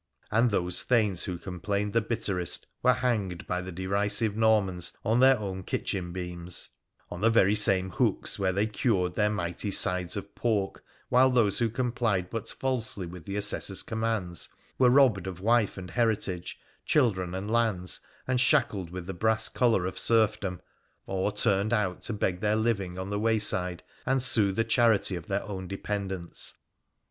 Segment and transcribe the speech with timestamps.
[0.31, 5.37] And those thanes who complained the bitterest were hanged by the derisive Normans on their
[5.37, 6.71] own kitchen beams—
[7.11, 11.59] on the very same hooks where they cured their mighty sides of pork— while those
[11.59, 17.11] who complied but falsely with the assessor's commands were robbed of wife and heritage, chil
[17.11, 20.63] dren and lands, and shackled with the brass collar of serfdom,
[21.05, 25.27] or turned out to beg their living on the wayside and sue the charity of
[25.27, 26.55] their own dependants.